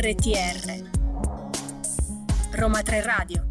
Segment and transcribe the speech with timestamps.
[0.00, 0.56] RTR
[2.58, 3.44] Roma 3 Radio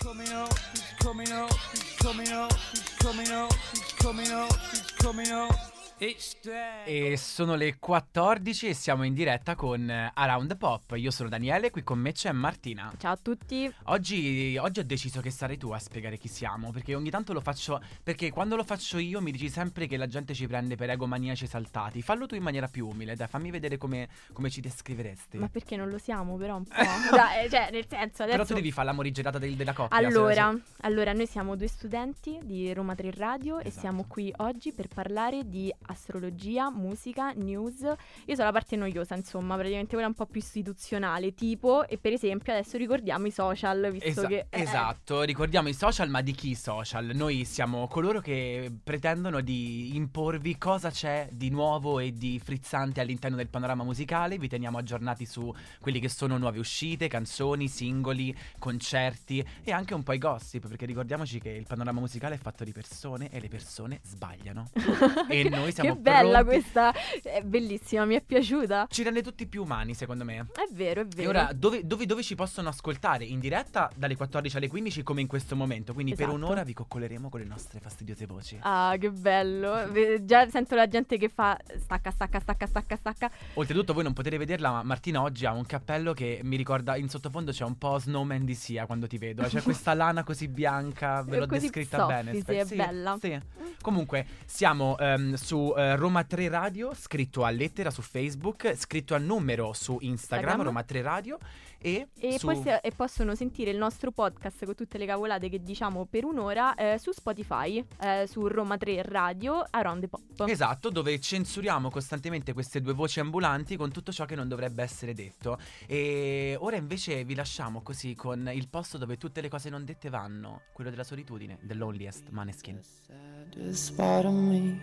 [0.00, 1.28] coming out, he's coming
[1.70, 2.32] he's coming
[2.72, 3.30] he's coming
[3.72, 4.32] he's coming
[4.70, 5.69] he's coming out.
[6.02, 10.94] E sono le 14 e siamo in diretta con eh, Around Pop.
[10.96, 12.90] Io sono Daniele, qui con me c'è Martina.
[12.96, 13.70] Ciao a tutti.
[13.84, 17.42] Oggi, oggi ho deciso che sarai tu a spiegare chi siamo, perché ogni tanto lo
[17.42, 17.82] faccio.
[18.02, 21.44] Perché quando lo faccio io mi dici sempre che la gente ci prende per egomaniaci
[21.44, 22.00] esaltati.
[22.00, 25.36] Fallo tu in maniera più umile, dai, fammi vedere come, come ci descriveresti.
[25.36, 26.72] Ma perché non lo siamo, però un po'.
[27.14, 28.38] Dai, cioè, nel senso, adesso.
[28.38, 29.98] Però tu devi fare la morigerata del- della coppia.
[29.98, 33.80] Allora, se- allora, noi siamo due studenti di Roma 3 Radio e Esatto.
[33.80, 37.80] siamo qui oggi per parlare di astrologia, musica, news.
[37.82, 42.12] Io sono la parte noiosa, insomma, praticamente quella un po' più istituzionale, tipo, e per
[42.12, 44.46] esempio adesso ricordiamo i social, visto Esa- che...
[44.50, 47.10] eh, Esatto, ricordiamo i social, ma di chi i social?
[47.14, 53.36] Noi siamo coloro che pretendono di imporvi cosa c'è di nuovo e di frizzante all'interno
[53.36, 54.38] del panorama musicale.
[54.38, 60.02] Vi teniamo aggiornati su quelli che sono nuove uscite, canzoni, singoli, concerti e anche un
[60.02, 63.48] po' i gossip, perché ricordiamoci che il panorama musicale è fatto di persone e le
[63.48, 64.70] persone sbagliano.
[65.28, 66.92] e noi siamo Che bella pronti- questa,
[67.22, 68.86] è bellissima, mi è piaciuta.
[68.90, 70.46] Ci rende tutti più umani, secondo me.
[70.52, 71.22] È vero, è vero.
[71.22, 73.24] E ora dove, dove- dove ci possono ascoltare?
[73.24, 75.92] In diretta dalle 14 alle 15 come in questo momento.
[75.92, 76.36] Quindi per Esatto.
[76.36, 78.58] un'ora vi coccoleremo con le nostre fastidiose voci.
[78.60, 79.90] Ah, che bello.
[80.22, 83.30] Già sento la gente che fa stacca, stacca, stacca, stacca, stacca.
[83.54, 87.08] Oltretutto voi non potete vederla, ma Martina oggi ha un cappello che mi ricorda in
[87.08, 89.42] sottofondo c'è un po' Snowman di Sia quando ti vedo.
[89.42, 92.60] C'è questa lana così bianca, ve l'ho descritta soffice, bene.
[92.60, 93.18] è bella.
[93.20, 93.38] sì.
[93.80, 99.18] Comunque siamo ehm, su eh, Roma 3 Radio, scritto a lettera su Facebook, scritto a
[99.18, 100.62] numero su Instagram, Instagram.
[100.62, 101.38] Roma 3 Radio
[101.80, 102.46] e, E, su...
[102.46, 106.24] poi se- e possono sentire il nostro podcast con tutte le cavolate che diciamo per
[106.24, 110.48] un'ora eh, su Spotify, eh, su Roma 3 Radio, Around the Pop.
[110.48, 115.14] Esatto, dove censuriamo costantemente queste due voci ambulanti con tutto ciò che non dovrebbe essere
[115.14, 115.58] detto.
[115.86, 120.08] E ora invece vi lasciamo così con il posto dove tutte le cose non dette
[120.10, 122.80] vanno, quello della solitudine, The Loneliest Maneskin.
[122.82, 124.78] Saddest part of me,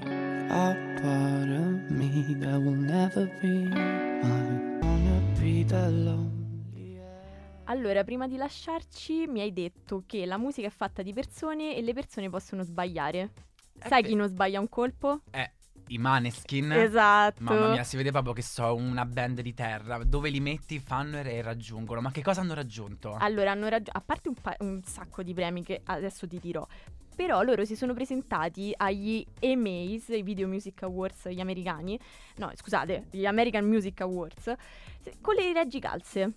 [0.49, 4.79] a part of me that will never be mine.
[4.81, 6.45] Wanna be that lonely.
[7.69, 11.81] Allora, prima di lasciarci mi hai detto che la musica è fatta di persone e
[11.81, 13.31] le persone possono sbagliare.
[13.79, 15.21] Sai che- chi non sbaglia un colpo?
[15.31, 15.51] Eh,
[15.87, 16.71] i Maneskin.
[16.71, 17.43] Esatto.
[17.43, 20.01] Mamma mia, si vede proprio che so una band di terra.
[20.05, 21.99] Dove li metti fanno e raggiungono.
[21.99, 23.15] Ma che cosa hanno raggiunto?
[23.19, 26.65] Allora, hanno raggi- a parte un, pa- un sacco di premi che adesso ti dirò,
[27.17, 31.99] però loro si sono presentati agli EMAs, i Video Music Awards gli americani,
[32.37, 34.53] no scusate, gli American Music Awards,
[35.19, 36.31] con le reggicalze.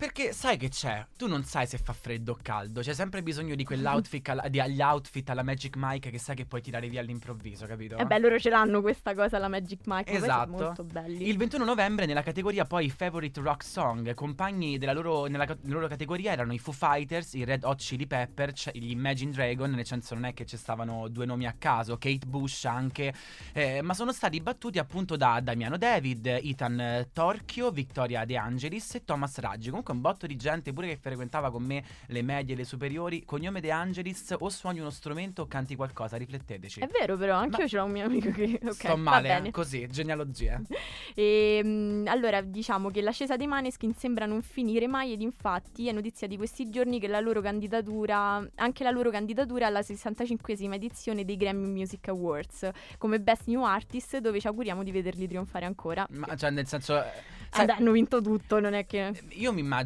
[0.00, 1.04] Perché sai che c'è?
[1.14, 2.80] Tu non sai se fa freddo o caldo.
[2.80, 6.46] C'è sempre bisogno di quell'outfit, alla, di, agli outfit alla Magic Mike che sai che
[6.46, 7.98] puoi tirare via all'improvviso, capito?
[7.98, 10.52] E beh, loro ce l'hanno questa cosa, la Magic Mike, Esatto.
[10.56, 11.28] sono molto belli.
[11.28, 15.86] Il 21 novembre nella categoria poi Favorite Rock Song, compagni della loro, nella ca- loro
[15.86, 19.84] categoria erano i Foo Fighters, i Red Hot Chili Pepper, c'è- gli Imagine Dragon, nel
[19.84, 23.12] senso non è che ci stavano due nomi a caso, Kate Bush anche,
[23.52, 28.94] eh, ma sono stati battuti appunto da Damiano David, Ethan eh, Torchio, Victoria De Angelis
[28.94, 29.68] e Thomas Raggi.
[29.68, 33.24] Comunque un botto di gente pure che frequentava con me le medie e le superiori,
[33.24, 36.80] cognome De Angelis, o suoni uno strumento o canti qualcosa, rifletteteci.
[36.80, 38.58] È vero però, anche Ma- io ce l'ho un mio amico che...
[38.62, 40.60] Ok, Sto male, eh, così, genealogia.
[41.12, 45.92] E, mm, allora, diciamo che l'ascesa dei Maneskin sembra non finire mai ed infatti è
[45.92, 51.24] notizia di questi giorni che la loro candidatura, anche la loro candidatura alla 65esima edizione
[51.24, 56.06] dei Grammy Music Awards come Best New Artist dove ci auguriamo di vederli trionfare ancora.
[56.10, 57.02] Ma cioè, nel senso.
[57.02, 57.10] eh,
[57.50, 59.12] sai- hanno vinto tutto, non è che...
[59.30, 59.79] Io mi immagino,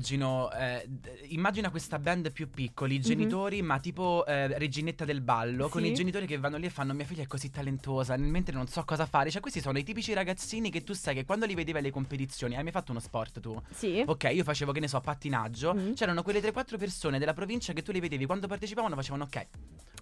[0.53, 3.05] eh, d- immagina questa band più piccoli, i Mhm.
[3.05, 5.89] genitori, ma tipo eh, Reginetta del Ballo, con Sì.
[5.91, 8.83] i genitori che vanno lì e fanno mia figlia è così talentuosa, mentre non so
[8.85, 9.31] cosa fare.
[9.31, 12.57] Cioè questi sono i tipici ragazzini che tu sai che quando li vedevi alle competizioni,
[12.57, 13.61] hai mai fatto uno sport tu?
[13.71, 14.03] Sì.
[14.07, 15.95] Ok, io facevo che ne so, pattinaggio, Mhm.
[15.95, 19.47] c'erano quelle 3-4 persone della provincia che tu li vedevi quando partecipavano facevano ok.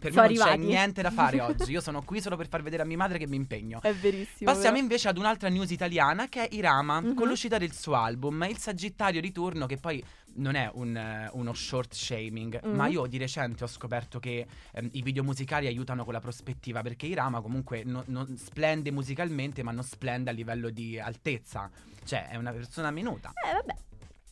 [0.03, 0.61] Per Sono me non arrivati.
[0.63, 3.19] c'è niente da fare oggi, io sono qui solo per far vedere a mia madre
[3.19, 3.81] che mi impegno.
[3.81, 4.51] È verissimo.
[4.51, 4.79] Passiamo però.
[4.79, 7.15] invece ad un'altra news italiana che è Irama, Mhm.
[7.15, 10.03] con l'uscita del suo album, il Sagittario di turno che poi
[10.35, 12.75] non è un, eh, uno short shaming, Mhm.
[12.75, 16.81] ma io di recente ho scoperto che ehm, i video musicali aiutano con la prospettiva,
[16.81, 21.69] perché Irama comunque no- non splende musicalmente, ma non splende a livello di altezza,
[22.05, 23.33] cioè è una persona minuta.
[23.45, 23.75] Eh, vabbè.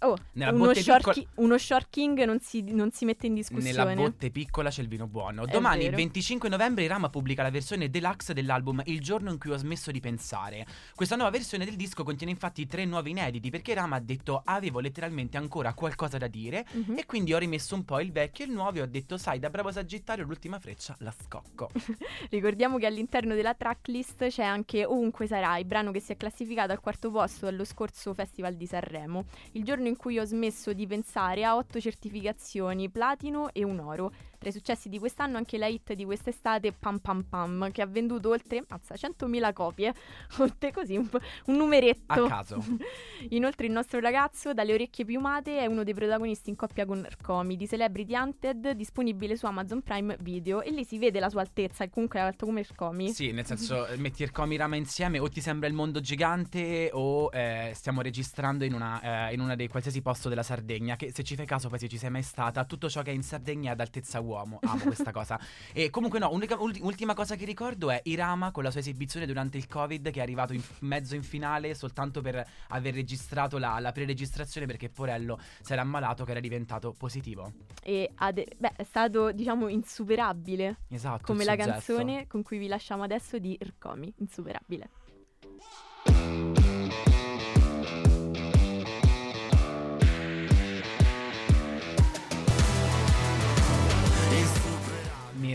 [0.03, 3.85] Oh, Nella uno, short piccola- uno short king non si, non si mette in discussione.
[3.85, 5.47] Nella botte piccola c'è il vino buono.
[5.47, 5.97] È Domani, vero.
[5.97, 10.01] 25 novembre, Irama pubblica la versione deluxe dell'album Il giorno in cui ho smesso di
[10.01, 10.67] pensare.
[10.95, 14.81] Questa nuova versione del disco contiene infatti tre nuovi inediti perché Irama ha detto avevo
[14.81, 16.97] letteralmente ancora qualcosa da dire Mhm.
[16.97, 19.39] e quindi ho rimesso un po' il vecchio e il nuovo e ho detto sai
[19.39, 21.69] da bravo sagittario l'ultima freccia la scocco.
[22.31, 26.81] Ricordiamo che all'interno della tracklist c'è anche Ovunque Sarai, brano che si è classificato al
[26.81, 29.25] quarto posto allo scorso Festival di Sanremo.
[29.53, 34.13] Il giorno in cui ho smesso di pensare ha otto certificazioni, platino e un oro.
[34.41, 37.87] Tra i successi di quest'anno anche la hit di quest'estate Pam Pam Pam, che ha
[37.87, 39.93] venduto oltre mazza, 100.000 copie.
[40.41, 41.07] Oltre così, un,
[41.45, 42.25] un numeretto.
[42.25, 42.65] A caso.
[43.29, 47.55] Inoltre il nostro ragazzo, dalle orecchie piumate, è uno dei protagonisti in coppia con Comi
[47.57, 50.63] di Celebrity Hunted, disponibile su Amazon Prime Video.
[50.63, 53.11] E lì si vede la sua altezza, e comunque è alto come Comi.
[53.11, 57.29] Sì, nel senso, eh, metti Ercomi Rama insieme, o ti sembra il mondo gigante, o
[57.31, 60.97] eh, stiamo registrando in una, eh, in una dei qualsiasi posto della Sardegna.
[60.97, 63.15] Che se ci fai caso, poi se ci sei mai stata, tutto ciò che è
[63.15, 64.59] in Sardegna è ad altezza uomo.
[64.63, 65.39] Amo questa cosa.
[65.73, 69.27] E comunque, no, unica, ulti- ultima cosa che ricordo è Irama con la sua esibizione
[69.27, 73.79] durante il Covid, che è arrivato in mezzo in finale soltanto per aver registrato la,
[73.79, 77.53] la pre-registrazione, perché Porello si era ammalato che era diventato positivo.
[77.83, 80.81] E ha de- beh, è stato, diciamo, insuperabile.
[80.89, 81.25] Esatto.
[81.25, 84.89] Come la canzone con cui vi lasciamo adesso di Rcomi, insuperabile.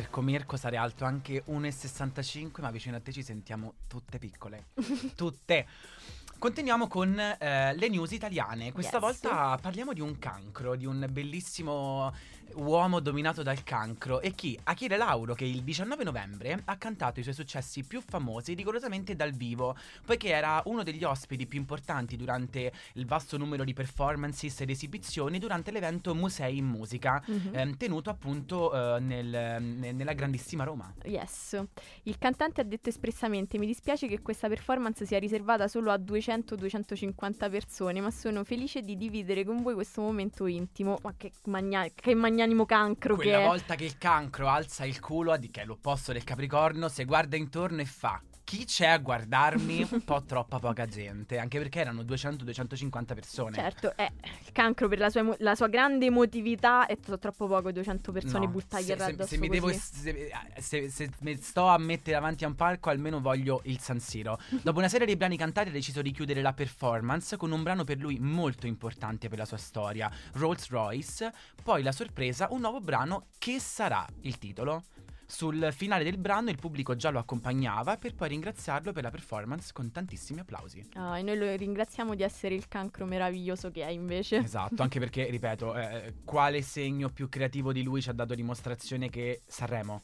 [0.06, 4.68] Mirko, Mirko sarei alto anche 1,65, ma vicino a te ci sentiamo tutte piccole.
[5.16, 5.66] tutte.
[6.38, 8.72] Continuiamo con eh, le news italiane.
[8.72, 9.02] Questa Yes.
[9.02, 12.14] volta parliamo di un cancro, di un bellissimo
[12.54, 14.22] uomo dominato dal cancro.
[14.22, 14.58] E chi?
[14.64, 19.32] Achille Lauro, che il 19 novembre ha cantato i suoi successi più famosi rigorosamente dal
[19.32, 19.76] vivo,
[20.06, 25.40] poiché era uno degli ospiti più importanti durante il vasto numero di performances ed esibizioni
[25.40, 27.50] durante l'evento Musei in Musica Mhm.
[27.54, 30.94] ehm, tenuto appunto eh, nel- ne- nella grandissima Roma.
[31.04, 31.62] Yes.
[32.04, 37.50] Il cantante ha detto espressamente: Mi dispiace che questa performance sia riservata solo a 200-250
[37.50, 40.98] persone, ma sono felice di dividere con voi questo momento intimo.
[41.02, 41.88] Ma che, magna-
[42.36, 45.62] che magnanimo cancro Quella che volta che il cancro alza il culo, a di- che
[45.62, 49.86] è l'opposto del capricorno, se guarda intorno e fa chi c'è a guardarmi?
[49.90, 53.56] Un po' troppa poca gente, anche perché erano 200-250 persone.
[53.56, 54.10] Certo, è
[54.46, 58.12] il cancro per la sua, emo- la sua grande emotività è t- troppo poco 200
[58.12, 61.78] persone No, buttargli se, addosso se, se mi devo se, se- se mi sto a
[61.78, 65.38] mettere davanti a un palco almeno voglio il San Siro dopo una serie di brani
[65.38, 69.40] cantati ha deciso di chiudere la performance con un brano per lui molto importante per
[69.40, 71.34] la sua storia Rolls Royce
[71.64, 74.84] poi la sorpresa un nuovo brano che sarà il titolo
[75.36, 79.74] sul finale del brano il pubblico già lo accompagnava per poi ringraziarlo per la performance
[79.74, 83.90] con tantissimi applausi Ah, e noi lo ringraziamo di essere il cancro meraviglioso che è
[83.90, 84.38] invece.
[84.38, 89.10] Esatto, anche perché, ripeto, eh, quale segno più creativo di lui ci ha dato dimostrazione
[89.10, 90.04] che Sanremo,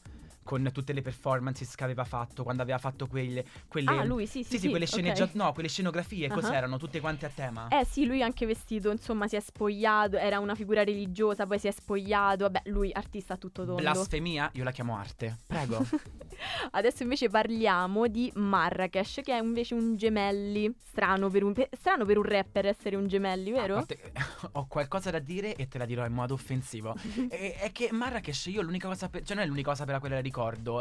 [0.52, 3.42] con tutte le performances che aveva fatto, quando aveva fatto quelle...
[3.68, 4.90] quelle Ah, lui sì, sì, Sì, sì, quelle ok.
[4.90, 6.34] sceneggiature, no, quelle scenografie, Ah.
[6.34, 6.76] cos'erano?
[6.76, 7.68] Tutte quante a tema?
[7.68, 11.68] Eh sì, lui anche vestito, insomma, si è spogliato, era una figura religiosa, poi si
[11.68, 13.80] è spogliato, vabbè, lui artista tutto tondo.
[13.80, 14.50] Blasfemia?
[14.54, 15.38] Io la chiamo arte.
[15.46, 15.86] Prego.
[16.72, 22.18] Adesso invece parliamo di Marrakesh, che è invece un gemelli, strano per un, strano per
[22.18, 23.76] un rapper essere un gemelli, vero?
[23.76, 24.12] A parte-
[24.52, 26.94] ho qualcosa da dire e te la dirò in modo offensivo.
[27.32, 30.00] E- è che Marrakesh, io l'unica cosa per, cioè non è l'unica cosa per la
[30.00, 30.40] quale la ricordo.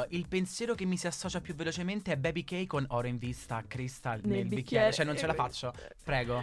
[0.10, 3.63] Il pensiero che mi si associa più velocemente è Baby K con oro in vista,
[3.68, 4.56] crystal nel, Nel bicchiere.
[4.62, 4.94] bicchiere.
[4.94, 5.74] Cioè non ce la faccio.
[6.04, 6.42] Prego.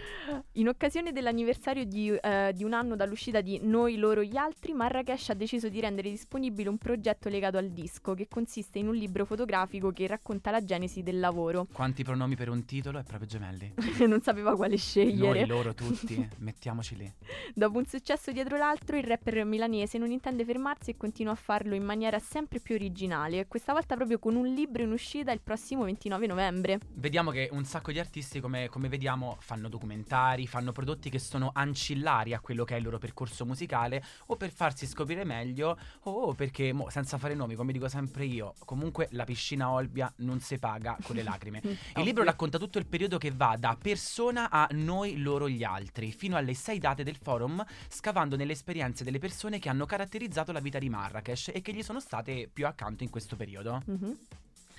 [0.53, 5.31] In occasione dell'anniversario di, eh, di un anno dall'uscita di Noi, loro, gli altri, Marrakesh
[5.31, 9.25] ha deciso di rendere disponibile un progetto legato al disco, che consiste in un libro
[9.25, 11.67] fotografico che racconta la genesi del lavoro.
[11.73, 12.99] Quanti pronomi per un titolo?
[12.99, 13.75] È proprio gemelli.
[14.07, 15.41] non sapeva quale scegliere.
[15.41, 16.29] Noi, loro, tutti.
[16.39, 17.13] Mettiamoci lì.
[17.55, 21.75] Dopo un successo dietro l'altro, il rapper milanese non intende fermarsi e continua a farlo
[21.75, 22.98] in maniera sempre più originale,
[23.47, 26.81] questa volta proprio con un libro in uscita il prossimo 29 novembre.
[26.95, 31.53] Vediamo che un sacco di artisti, come, come vediamo, fanno documentari, fanno prodotti che sono
[31.55, 36.35] ancillari a quello che è il loro percorso musicale, o per farsi scoprire meglio, o
[36.35, 40.59] perché, mo, senza fare nomi, come dico sempre io, comunque la piscina Olbia non si
[40.59, 41.61] paga con le lacrime.
[41.95, 46.11] Il libro racconta tutto il periodo che va da persona a noi, loro, gli altri,
[46.11, 50.61] fino alle sei date del forum, scavando nelle esperienze delle persone che hanno caratterizzato la
[50.61, 53.83] vita di Marrakesh e che gli sono state più accanto in questo periodo.
[53.87, 54.17] Mhm.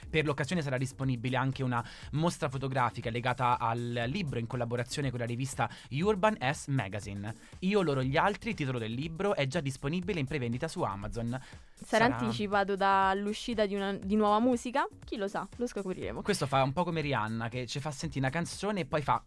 [0.10, 5.26] Per l'occasione sarà disponibile anche una mostra fotografica legata al libro in collaborazione con la
[5.26, 7.36] rivista Urban S Magazine.
[7.60, 11.40] Io, loro, gli altri, titolo del libro, è già disponibile in prevendita su Amazon.
[11.76, 14.88] Sarà, anticipato dall'uscita di, una, di nuova musica?
[15.06, 16.22] Chi lo sa, lo scopriremo.
[16.22, 19.22] Questo fa un po' come Rihanna che ci fa sentire una canzone e poi fa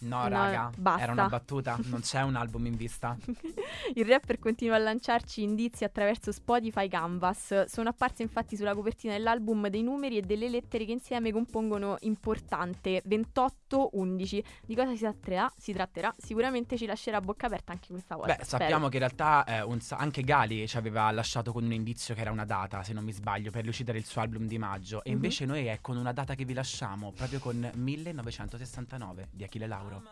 [0.00, 1.02] No, No, raga, basta.
[1.02, 3.16] era una battuta, non c'è un album in vista.
[3.94, 7.64] Il rapper continua a lanciarci indizi attraverso Spotify Canvas.
[7.66, 13.02] Sono apparse infatti sulla copertina dell'album dei numeri e delle lettere che insieme compongono importante
[13.06, 14.42] 28-11.
[14.66, 15.52] Di cosa si tratterà?
[15.56, 16.14] Si tratterà?
[16.16, 18.34] Sicuramente ci lascerà a bocca aperta anche questa volta.
[18.36, 18.62] Beh, spero.
[18.62, 22.20] sappiamo che in realtà eh, sa- anche Gali ci aveva lasciato con un indizio che
[22.20, 25.02] era una data, se non mi sbaglio, per l'uscita del suo album di maggio.
[25.04, 25.14] E Mhm.
[25.16, 30.02] invece noi è con una data che vi lasciamo, proprio con 1969 di Achille Lauro.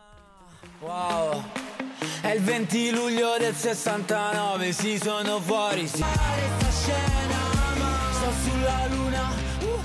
[0.79, 1.43] Wow,
[2.21, 7.37] è il 20 luglio del 69, si sono fuori, si sta scena,
[7.77, 9.78] ma sto sulla luna, uh, sto sulla luna.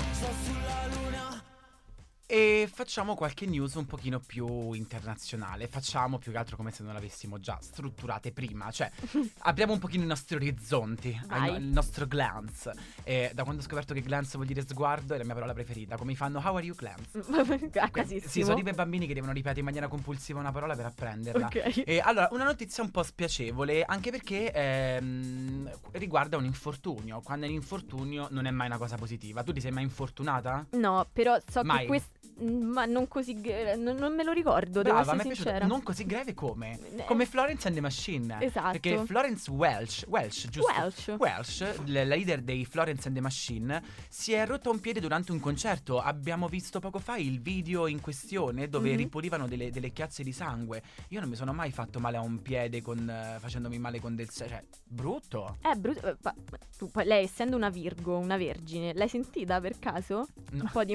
[2.27, 5.67] E facciamo qualche news un pochino più internazionale.
[5.67, 8.71] Facciamo più che altro come se non l'avessimo già strutturate prima.
[8.71, 8.89] Cioè,
[9.39, 11.55] apriamo un pochino i nostri orizzonti, Vai.
[11.57, 12.71] il nostro glance.
[13.03, 15.97] E da quando ho scoperto che glance vuol dire sguardo è la mia parola preferita.
[15.97, 17.19] Come fanno How are you glance?
[17.79, 18.45] a Que- Sì, casissimo.
[18.45, 21.45] sono tipo i bambini che devono ripetere in maniera compulsiva una parola per apprenderla.
[21.45, 21.83] Ok.
[21.85, 27.21] E allora, una notizia un po' spiacevole, anche perché ehm, riguarda un infortunio.
[27.21, 29.43] Quando è un infortunio non è mai una cosa positiva.
[29.43, 30.65] Tu ti sei mai infortunata?
[30.71, 31.81] No, però so Mai.
[31.81, 32.13] che questo.
[32.37, 33.39] Ma non così.
[33.39, 35.65] gra- Non, non me lo ricordo, Brava, devo essere sincera.
[35.65, 36.77] Non così grave come?
[36.97, 37.05] Eh.
[37.05, 38.37] Come Florence and the Machine.
[38.41, 38.71] Esatto.
[38.71, 41.15] Perché Florence Welch, Welch, giusto?
[41.17, 45.31] Welch, l- la leader dei Florence and the Machine, si è rotta un piede durante
[45.31, 45.99] un concerto.
[45.99, 48.97] Abbiamo visto poco fa il video in questione dove Mhm.
[48.97, 50.81] ripulivano delle, delle chiazze di sangue.
[51.09, 54.13] Io non mi sono mai fatto male a un piede con, eh, facendomi male con
[54.15, 54.29] del...
[54.29, 55.57] Cioè, brutto.
[55.61, 56.05] È brutto.
[56.07, 56.35] eh, ma-
[56.77, 60.27] tu, lei, essendo una Virgo, una vergine, l'hai sentita per caso?
[60.51, 60.63] No.
[60.63, 60.93] Un po' di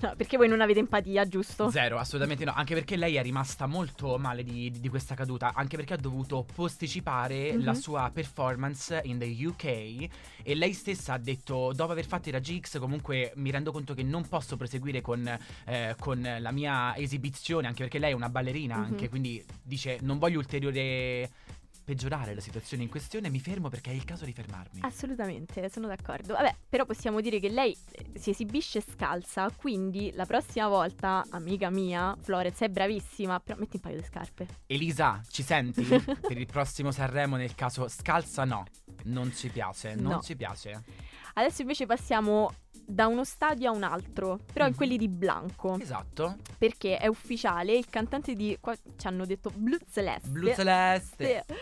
[0.00, 1.70] No, perché voi non avete empatia, giusto?
[1.70, 2.52] Zero, assolutamente no.
[2.54, 5.52] Anche perché lei è rimasta molto male di, di- questa caduta.
[5.54, 7.64] Anche perché ha dovuto posticipare Mhm.
[7.64, 10.08] la sua performance in the UK.
[10.42, 13.94] E lei stessa ha detto: Dopo aver fatto i raggi X, comunque mi rendo conto
[13.94, 15.26] che non posso proseguire con,
[15.64, 17.66] eh, con la mia esibizione.
[17.66, 18.76] Anche perché lei è una ballerina.
[18.76, 18.84] Mhm.
[18.84, 21.30] Anche quindi dice: Non voglio ulteriore.
[21.86, 24.80] Peggiorare la situazione in questione, mi fermo perché è il caso di fermarmi.
[24.80, 26.34] Assolutamente, sono d'accordo.
[26.34, 31.70] Vabbè, però possiamo dire che lei eh, si esibisce scalza, quindi la prossima volta, amica
[31.70, 34.46] mia, Florence è bravissima, però metti un paio di scarpe.
[34.66, 35.84] Elisa, ci senti?
[35.86, 38.64] per il prossimo Sanremo nel caso scalza no.
[39.04, 40.20] Non ci piace, non No.
[40.22, 40.82] ci piace.
[41.34, 42.52] Adesso invece passiamo
[42.88, 44.76] da uno stadio a un altro, però in Mhm.
[44.76, 46.36] quelli di Blanco, Esatto.
[46.56, 50.28] perché è ufficiale, il cantante di qua ci hanno detto Blu Celeste.
[50.28, 51.44] Blu celeste.
[51.46, 51.54] Sì.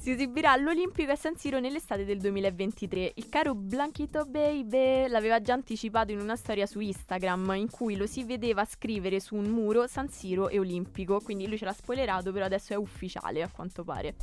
[0.00, 3.12] Si esibirà all'Olimpico a San Siro nell'estate del 2023.
[3.16, 8.06] Il caro Blanchito Baby l'aveva già anticipato in una storia su Instagram in cui lo
[8.06, 11.20] si vedeva scrivere su un muro San Siro e Olimpico.
[11.20, 14.14] Quindi lui ce l'ha spoilerato, però adesso è ufficiale a quanto pare.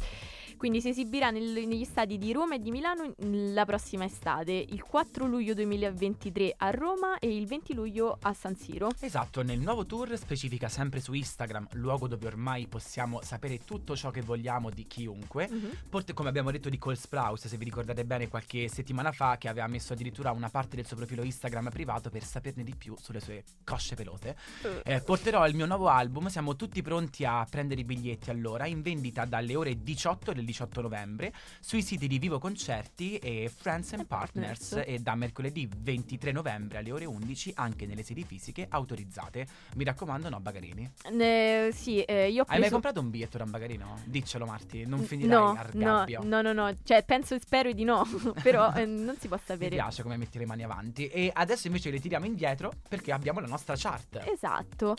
[0.59, 4.83] Quindi si esibirà nel- negli stadi di Roma e di Milano la prossima estate, il
[4.83, 8.89] 4 luglio 2023 a Roma e il 20 luglio a San Siro.
[8.99, 14.11] Esatto, nel nuovo tour specifica sempre su Instagram, luogo dove ormai possiamo sapere tutto ciò
[14.11, 15.47] che vogliamo di chiunque.
[15.49, 15.69] Mhm.
[15.89, 19.47] Porte, come abbiamo detto di Cole Sprouse, se vi ricordate bene qualche settimana fa, che
[19.47, 23.21] aveva messo addirittura una parte del suo profilo Instagram privato per saperne di più sulle
[23.21, 24.35] sue cosce pelose.
[24.83, 28.81] Eh, porterò il mio nuovo album, siamo tutti pronti a prendere i biglietti allora, in
[28.81, 34.07] vendita dalle ore 18 del 18 novembre sui siti di Vivo Concerti e Friends and
[34.07, 39.45] Partners e da mercoledì 23 novembre alle ore 11 anche nelle sedi fisiche autorizzate.
[39.75, 40.89] Mi raccomando, no Bagarini.
[41.19, 42.71] Eh, sì, eh, io ho Hai mai preso...
[42.73, 44.01] comprato un biglietto da un Bagarino?
[44.05, 46.21] Diccelo Marti, non finirai no, al no, gabbio.
[46.23, 48.03] no, no, no, cioè penso e spero di no,
[48.41, 49.69] però eh, non si può Mi sapere.
[49.75, 51.07] piace come metti le mani avanti.
[51.07, 54.23] E adesso invece le tiriamo indietro perché abbiamo la nostra chart.
[54.25, 54.95] Esatto.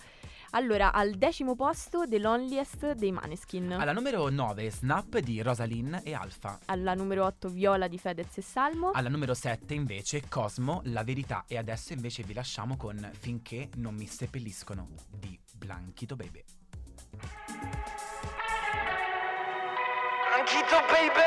[0.50, 3.70] Allora, al decimo posto The Loneliest dei Maneskin.
[3.72, 6.58] Alla numero 9 Snap di Rosalyn e Alfa.
[6.64, 8.90] Alla numero 8 Viola di Fedez e Salmo.
[8.90, 11.44] Alla numero 7 invece Cosmo, La Verità.
[11.46, 16.42] E adesso invece vi lasciamo con Finché non mi seppelliscono di Blanchito Baby.
[20.36, 21.20] Anchito baby,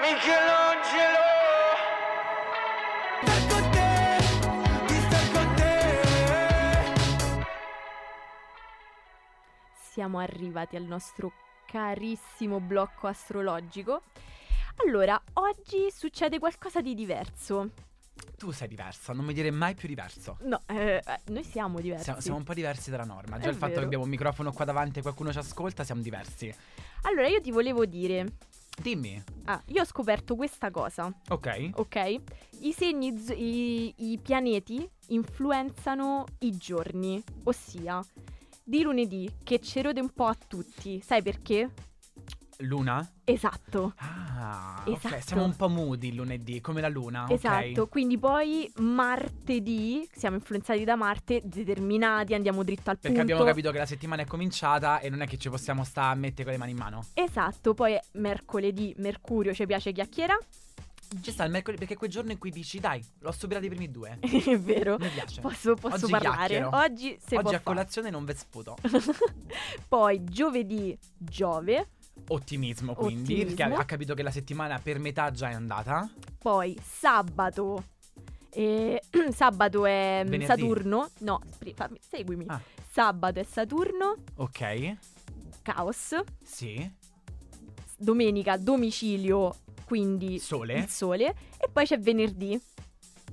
[0.00, 1.39] Michelangelo.
[9.92, 11.32] Siamo arrivati al nostro
[11.66, 14.02] carissimo blocco astrologico.
[14.86, 17.70] Allora, oggi succede qualcosa di diverso.
[18.36, 20.36] Tu sei diversa, non mi dire mai più diverso.
[20.42, 22.04] No, eh, eh, noi siamo diversi.
[22.04, 23.38] Siamo, siamo un po' diversi dalla norma.
[23.38, 23.80] Già È il fatto vero.
[23.80, 26.54] che abbiamo un microfono qua davanti e qualcuno ci ascolta, siamo diversi.
[27.02, 28.26] Allora, io ti volevo dire,
[28.80, 29.20] Dimmi.
[29.46, 31.12] ah, io ho scoperto questa cosa.
[31.30, 31.70] Ok.
[31.74, 32.14] ok?
[32.60, 38.00] I segni, i, i pianeti influenzano i giorni, ossia
[38.70, 41.00] di lunedì che ci rode un po' a tutti.
[41.00, 41.70] Sai perché?
[42.58, 43.04] Luna?
[43.24, 43.94] Esatto.
[43.96, 44.96] Ah, ok.
[44.96, 45.20] Esatto.
[45.22, 47.24] Siamo un po' moody lunedì, come la luna.
[47.24, 47.30] ok.
[47.32, 53.32] Esatto, quindi poi martedì siamo influenzati da Marte, determinati, andiamo dritto al Perché punto.
[53.32, 56.14] abbiamo capito che la settimana è cominciata e non è che ci possiamo stare a
[56.14, 57.04] mettere con le mani in mano.
[57.14, 60.38] Esatto, poi mercoledì, Mercurio, ci piace chiacchiera.
[61.20, 63.68] Ci sta il mercoledì perché è quel giorno in cui dici dai, l'ho superato i
[63.68, 64.18] primi due.
[64.22, 64.96] è vero.
[64.98, 65.40] Mi piace.
[65.40, 66.62] Posso, posso Oggi parlare.
[66.62, 67.62] Oggi se Oggi a fare.
[67.62, 68.76] colazione non ve sputo.
[69.88, 71.88] Poi giovedì, Giove.
[72.28, 73.56] Ottimismo quindi, Ottimismo.
[73.56, 76.08] perché ha capito che la settimana per metà già è andata.
[76.38, 77.84] Poi sabato.
[78.50, 79.02] E
[79.32, 80.46] sabato è mm, Venerdì.
[80.46, 81.10] Saturno.
[81.20, 81.40] No,
[81.74, 82.44] fammi- seguimi.
[82.48, 82.60] Ah.
[82.92, 84.96] Sabato è Saturno, Ok,
[85.62, 86.14] caos.
[86.42, 86.98] sì.
[87.96, 89.54] Domenica domicilio,
[89.90, 90.74] quindi Sole.
[90.78, 91.34] il sole.
[91.58, 92.56] E poi c'è venerdì.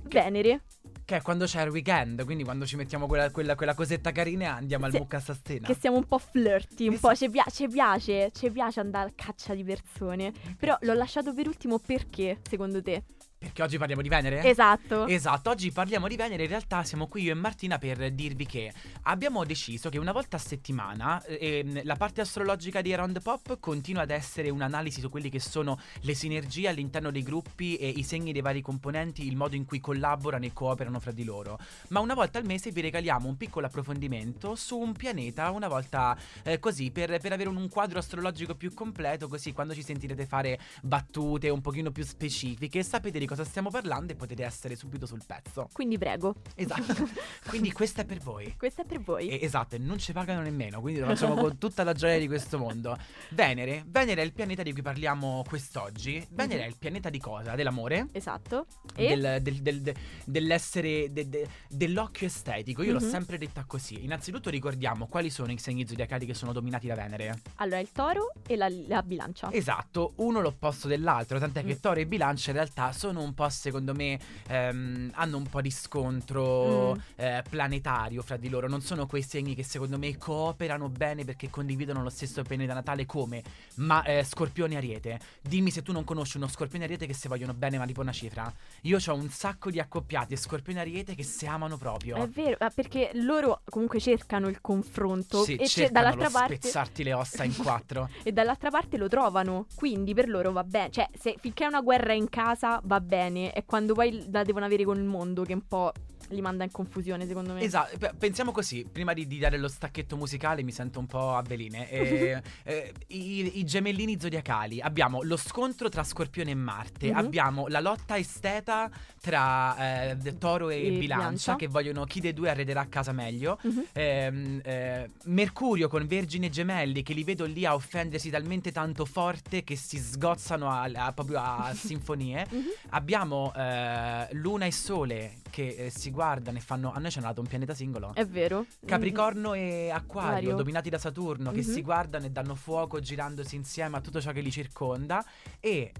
[0.02, 0.62] Venere.
[1.04, 4.44] Che è quando c'è il weekend, quindi quando ci mettiamo quella, quella- quella cosetta carina
[4.44, 5.66] e andiamo al Sì, mucca stastena.
[5.68, 7.08] Che siamo un po' flirty, un Esatto.
[7.08, 10.32] po' ci piace, ci piace, ci piace andare a caccia di persone.
[10.58, 13.04] Però l'ho lasciato per ultimo perché, secondo te?
[13.38, 14.42] Perché oggi parliamo di Venere?
[14.42, 15.06] Esatto.
[15.06, 18.72] Esatto, oggi parliamo di Venere, in realtà siamo qui io e Martina per dirvi che
[19.02, 23.60] abbiamo deciso che una volta a settimana eh, ehm, la parte astrologica di Around Pop
[23.60, 28.02] continua ad essere un'analisi su quelli che sono le sinergie all'interno dei gruppi e i
[28.02, 31.60] segni dei vari componenti, il modo in cui collaborano e cooperano fra di loro.
[31.90, 36.18] Ma una volta al mese vi regaliamo un piccolo approfondimento su un pianeta, una volta
[36.42, 40.26] eh, così, per, per avere un, un quadro astrologico più completo, così quando ci sentirete
[40.26, 45.06] fare battute un pochino più specifiche sapete di cosa stiamo parlando e potete essere subito
[45.06, 45.68] sul pezzo.
[45.72, 46.34] Quindi prego.
[46.54, 47.08] Esatto.
[47.48, 48.54] Quindi questa è per voi.
[48.56, 49.28] Questo è per voi.
[49.28, 52.26] E- esatto, e non ci pagano nemmeno, quindi lo facciamo con tutta la gioia di
[52.26, 52.96] questo mondo.
[53.30, 56.26] Venere, Venere è il pianeta di cui parliamo quest'oggi.
[56.30, 56.64] Venere Mhm.
[56.64, 57.54] è il pianeta di cosa?
[57.54, 58.08] Dell'amore?
[58.12, 58.66] Esatto.
[58.94, 62.82] E Del, del- del- de- dell'essere de- de- dell'occhio estetico.
[62.82, 63.10] Io l'ho Mhm.
[63.10, 64.04] sempre detta così.
[64.04, 67.40] Innanzitutto ricordiamo quali sono i segni zodiacali che sono dominati da Venere.
[67.56, 69.50] allora il toro e la, la bilancia.
[69.52, 71.80] Esatto, uno l'opposto dell'altro, tant'è che Mm.
[71.80, 75.70] Toro e Bilancia in realtà sono un po' secondo me ehm, hanno un po' di
[75.70, 76.98] scontro Mm.
[77.16, 81.50] eh, planetario fra di loro, non sono quei segni che secondo me cooperano bene perché
[81.50, 83.42] condividono lo stesso pianeta natale come
[83.76, 85.18] ma eh, Scorpione Ariete.
[85.40, 88.12] Dimmi se tu non conosci uno Scorpione Ariete che si vogliono bene ma tipo una
[88.12, 88.52] cifra.
[88.82, 92.16] Io ho un sacco di accoppiati Scorpione e Ariete che si amano proprio.
[92.16, 96.54] È vero, ah, perché loro comunque cercano il confronto Sì, e c'è cercano dall'altra parte
[96.56, 98.08] spezzarti le ossa in quattro.
[98.22, 101.80] e dall'altra parte lo trovano, quindi per loro va bene, cioè se finché è una
[101.80, 103.07] guerra in casa va bene,
[103.52, 105.92] è quando poi la devono avere con il mondo che un po'
[106.30, 107.60] li manda in confusione secondo me.
[107.62, 111.34] Esatto, pe- pensiamo così, prima di, di dare lo stacchetto musicale mi sento un po'
[111.34, 111.88] a veline.
[111.90, 117.16] Eh, eh, i, i gemellini zodiacali, abbiamo lo scontro tra Scorpione e Marte, Mhm.
[117.16, 121.56] abbiamo la lotta esteta tra eh, Toro e, E Bilancia, Bilancia.
[121.56, 123.58] che vogliono chi dei due arrederà a casa meglio.
[123.92, 129.62] Eh, Mercurio con Vergine e Gemelli che li vedo lì a offendersi talmente tanto forte
[129.64, 132.46] che si sgozzano a- a- proprio a sinfonie.
[132.50, 132.62] Mhm.
[132.90, 136.92] Abbiamo eh, Luna e Sole che eh, si guardano e fanno.
[136.92, 138.10] A noi hanno dato un pianeta singolo.
[138.12, 138.66] È vero.
[138.84, 140.54] Capricorno e Acquario, Acquario.
[140.56, 141.72] dominati da Saturno, che Mhm.
[141.72, 145.24] si guardano e danno fuoco girandosi insieme a tutto ciò che li circonda.
[145.60, 145.92] E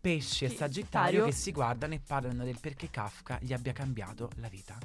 [0.00, 1.24] Pesci e Sagittario.
[1.24, 4.76] che si guardano e parlano del perché Kafka gli abbia cambiato la vita.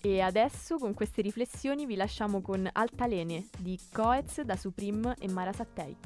[0.00, 5.52] E adesso con queste riflessioni vi lasciamo con Altalene di Coez da Supreme e Mara
[5.52, 5.96] Sattei.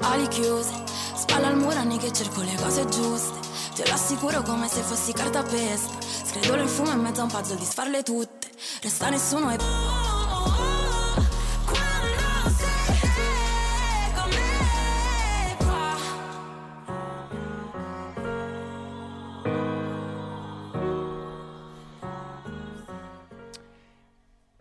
[0.00, 0.74] Ali chiuse,
[1.14, 3.50] spalla al muro anni che cerco le cose giuste.
[3.74, 5.98] Te lo assicuro come se fossi cartapesta.
[6.02, 8.50] Scredolo il fumo in mezzo a un puzzle di sfarle tutte.
[8.82, 9.56] Resta nessuno e.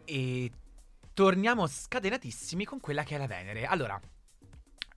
[0.05, 0.51] E
[1.13, 3.65] torniamo scatenatissimi con quella che è la Venere.
[3.65, 3.99] Allora,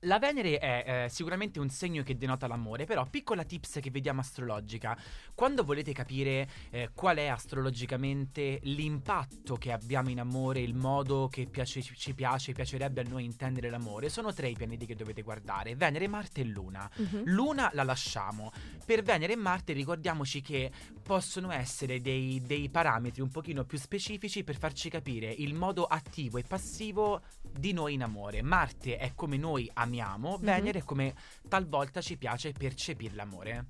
[0.05, 4.21] la Venere è eh, sicuramente un segno che denota l'amore, però piccola tips che vediamo
[4.21, 4.97] astrologica.
[5.35, 11.47] Quando volete capire eh, qual è astrologicamente l'impatto che abbiamo in amore, il modo che
[11.47, 15.75] piace- ci piace, piacerebbe a noi intendere l'amore, sono tre i pianeti che dovete guardare,
[15.75, 16.89] Venere, Marte e Luna.
[16.95, 17.23] Mhm.
[17.25, 18.53] Luna la lasciamo.
[18.85, 20.71] Per Venere e Marte ricordiamoci che
[21.03, 26.39] possono essere dei, dei parametri un pochino più specifici per farci capire il modo attivo
[26.39, 28.43] e passivo di noi in amore.
[28.43, 29.94] Marte è come noi amiamo,
[30.41, 31.15] Venere è come
[31.49, 33.67] talvolta ci piace percepire l'amore.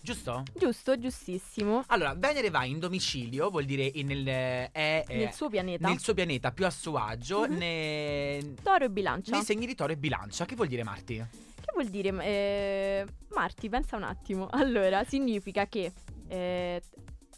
[0.00, 0.44] Giusto?
[0.54, 1.82] Giusto, giustissimo.
[1.88, 5.88] Allora, Venere va in domicilio, vuol dire nel, è, è- Nel suo pianeta.
[5.88, 7.56] nel suo pianeta più a suo agio, Mhm.
[7.56, 9.32] ne- Toro e bilancia.
[9.34, 10.44] nei segni di Toro e Bilancia.
[10.44, 11.16] Che vuol dire Marti?
[11.16, 12.10] Che vuol dire?
[12.24, 13.04] eh,
[13.34, 14.46] Marti, pensa un attimo.
[14.52, 15.92] Allora, significa che...
[16.28, 16.80] eh,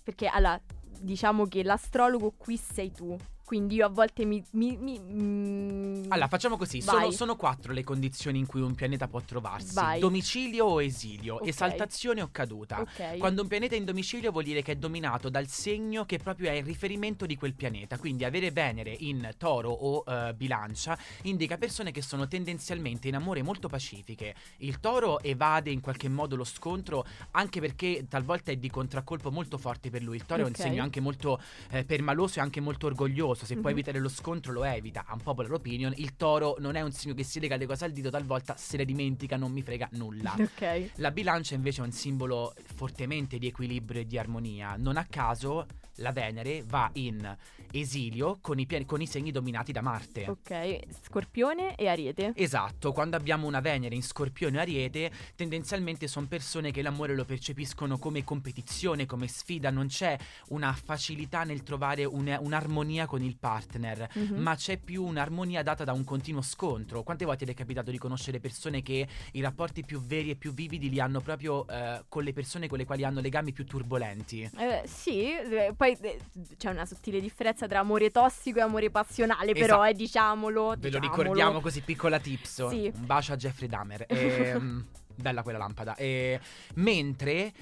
[0.05, 0.61] perché, allora,
[1.01, 3.17] diciamo che l'astrologo qui sei tu.
[3.49, 4.45] Quindi io a volte mi...
[4.51, 9.09] mi- mi- mm, Allora, facciamo così: sono, sono quattro le condizioni in cui un pianeta
[9.09, 10.01] può trovarsi: Vai.
[10.01, 11.47] domicilio o esilio, Ok.
[11.49, 12.81] esaltazione o caduta.
[12.81, 13.17] Ok.
[13.17, 16.51] Quando un pianeta è in domicilio vuol dire che è dominato dal segno che proprio
[16.51, 17.97] è il riferimento di quel pianeta.
[17.97, 23.43] Quindi avere Venere in toro o eh, bilancia indica persone che sono tendenzialmente in amore
[23.43, 24.35] molto pacifiche.
[24.59, 29.57] Il toro evade in qualche modo lo scontro anche perché talvolta è di contraccolpo molto
[29.57, 30.17] forte per lui.
[30.17, 30.51] Il toro è Ok.
[30.51, 33.37] un segno anche molto eh, permaloso e anche molto orgoglioso.
[33.47, 33.77] Se può Mhm.
[33.77, 35.05] evitare lo scontro lo evita.
[35.11, 35.93] Un popular opinion.
[35.97, 38.77] Il toro non è un segno che si lega le cose al dito, talvolta se
[38.77, 40.35] le dimentica, non mi frega nulla.
[40.59, 40.91] Ok.
[40.97, 44.77] La bilancia invece è un simbolo fortemente di equilibrio e di armonia.
[44.77, 45.67] Non a caso
[45.99, 47.37] la Venere va in
[47.71, 50.27] esilio con i, piani- con i segni dominati da Marte.
[50.29, 52.33] Ok, Scorpione e Ariete.
[52.35, 57.25] Esatto, quando abbiamo una Venere in Scorpione o Ariete, tendenzialmente sono persone che l'amore lo
[57.25, 60.17] percepiscono come competizione, come sfida, non c'è
[60.49, 64.37] una facilità nel trovare un- un'armonia con il partner, Mhm.
[64.41, 67.03] ma c'è più un'armonia data da un continuo scontro.
[67.03, 70.53] Quante volte ti è capitato di conoscere persone che i rapporti più veri e più
[70.55, 74.49] vividi li hanno proprio eh, con le persone con le quali hanno legami più turbolenti?
[74.57, 76.19] Eh, sì, eh, poi eh,
[76.57, 79.85] c'è una sottile differenza tra amore tossico e amore passionale, però, Esatto.
[79.85, 80.75] eh, diciamolo.
[80.79, 82.69] Ve lo ricordiamo così, piccola tips.
[82.69, 82.91] Sì.
[82.95, 84.07] Un bacio a Jeffrey Dahmer.
[84.19, 85.95] Ehm, bella quella lampada.
[85.97, 86.41] E,
[86.75, 87.53] mentre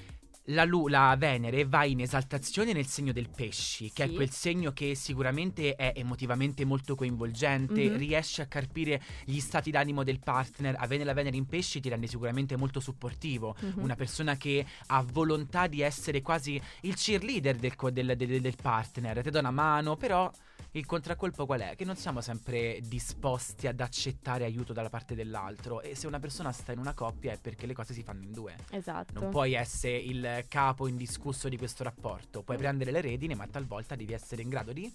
[0.51, 4.71] la, lu- la Venere va in esaltazione nel segno del pesci, che è quel segno
[4.71, 7.97] che sicuramente è emotivamente molto coinvolgente, Mhm.
[7.97, 10.75] riesce a carpire gli stati d'animo del partner.
[10.77, 13.55] Avere la Venere in pesci ti rende sicuramente molto supportivo.
[13.59, 13.73] Mhm.
[13.83, 18.55] Una persona che ha volontà di essere quasi il cheerleader del, co- del- del- del
[18.61, 20.31] partner, ti dà una mano, però
[20.71, 21.75] il contraccolpo qual è?
[21.75, 26.51] Che non siamo sempre disposti ad accettare aiuto dalla parte dell'altro e se una persona
[26.51, 28.55] sta in una coppia è perché le cose si fanno in due.
[28.71, 29.19] Esatto.
[29.19, 33.95] Non puoi essere il capo indiscusso di questo rapporto, puoi prendere le redine ma talvolta
[33.95, 34.93] devi essere in grado di...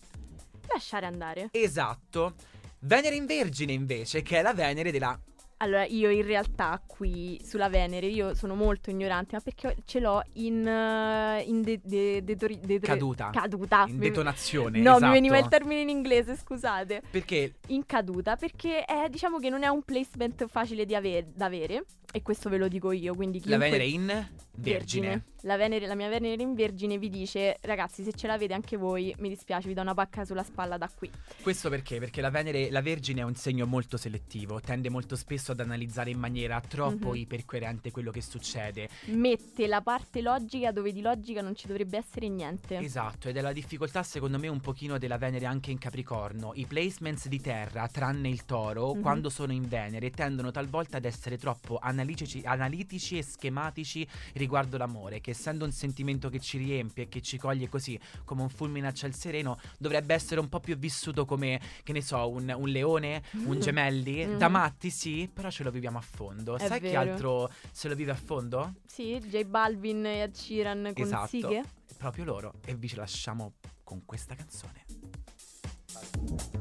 [0.69, 1.49] Lasciare andare.
[1.51, 2.35] Esatto.
[2.81, 5.19] Venere in Vergine invece, che è la Venere della...
[5.63, 10.21] Allora, io in realtà qui sulla Venere, io sono molto ignorante, ma perché ce l'ho
[10.35, 13.31] in, eh, in de- de- detori- detori- Caduta.
[13.33, 13.85] Caduta.
[13.87, 14.81] in detonazione.
[14.81, 15.07] No, esatto.
[15.07, 17.03] mi veniva il termine in inglese, scusate.
[17.09, 21.45] Perché In caduta, perché è, diciamo che non è un placement facile di ave- da
[21.47, 23.71] avere, e questo ve lo dico io, quindi la chiunque...
[23.71, 25.25] Venere in Vergine.
[25.45, 29.13] La, Venere- la mia Venere in Vergine vi dice, ragazzi, se ce l'avete anche voi,
[29.19, 31.11] mi dispiace, vi do una pacca sulla spalla da qui.
[31.43, 31.99] Questo perché?
[31.99, 36.11] Perché la Venere, la Vergine è un segno molto selettivo, tende molto spesso ad analizzare
[36.11, 37.17] in maniera troppo Mhm.
[37.17, 38.89] ipercoerente quello che succede.
[39.07, 42.79] Mette la parte logica dove di logica non ci dovrebbe essere niente.
[42.79, 46.53] Esatto, ed è la difficoltà secondo me un pochino della Venere anche in Capricorno.
[46.55, 49.01] I placements di terra, tranne il toro, Mhm.
[49.01, 55.21] quando sono in Venere, tendono talvolta ad essere troppo analitici, analitici e schematici riguardo l'amore,
[55.21, 58.89] che essendo un sentimento che ci riempie e che ci coglie così come un fulmine
[58.89, 62.69] a ciel sereno, dovrebbe essere un po' più vissuto come, che ne so, un, un
[62.69, 64.27] leone, un gemelli.
[64.27, 64.39] Mhm.
[64.39, 66.57] Da matti sì, però ce lo viviamo a fondo.
[66.57, 67.01] È Sai chi vero.
[67.01, 68.75] altro se lo vive a fondo?
[68.87, 71.29] Sì, J Balvin e Ed Sheeran con Esatto.
[71.29, 71.63] Sighe.
[71.97, 72.55] Proprio loro.
[72.65, 74.85] E vi ce lasciamo con questa canzone.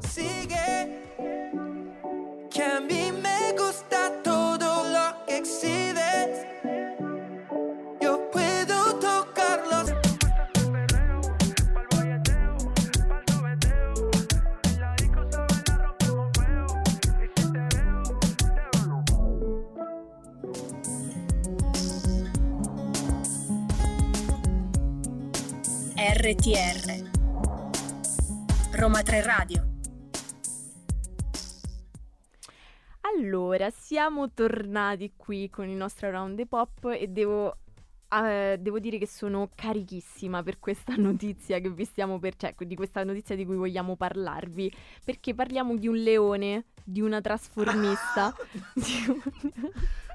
[0.00, 1.10] Sigue
[2.50, 4.41] que a mí me gusta todo
[4.92, 6.46] lo que exhibes.
[8.00, 9.92] Yo puedo tocarlos.
[25.96, 27.04] RTR
[28.72, 29.71] Roma 3 Radio
[33.18, 37.56] Allora, siamo tornati qui con il nostro round the pop e devo,
[38.10, 42.74] eh, devo dire che sono carichissima per questa notizia che vi stiamo per, cioè di
[42.74, 44.72] questa notizia di cui vogliamo parlarvi,
[45.04, 48.34] perché parliamo di un leone, di una trasformista.
[48.74, 49.22] di un-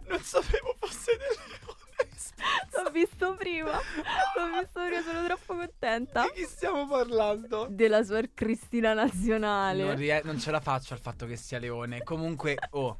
[0.08, 1.67] Non sapevo fosse del leone.
[2.84, 6.30] L'ho visto prima, l'ho visto prima, sono troppo contenta.
[6.34, 7.68] chi stiamo parlando?
[7.70, 9.84] Della Suor Cristina Nazionale.
[9.84, 12.04] Non, rie- non ce la faccio al fatto che sia leone.
[12.04, 13.00] Comunque, oh,